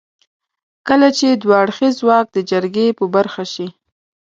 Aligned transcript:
کله 0.87 1.07
چې 1.17 1.27
دوه 1.41 1.55
اړخيز 1.63 1.97
واک 2.07 2.27
د 2.33 2.37
جرګې 2.51 2.87
په 2.97 3.05
برخه 3.15 3.43
شي. 3.53 3.67